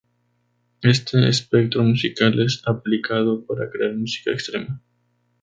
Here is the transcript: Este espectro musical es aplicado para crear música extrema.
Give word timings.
Este 0.81 1.29
espectro 1.29 1.83
musical 1.83 2.39
es 2.41 2.63
aplicado 2.65 3.45
para 3.45 3.69
crear 3.69 3.93
música 3.93 4.31
extrema. 4.31 4.81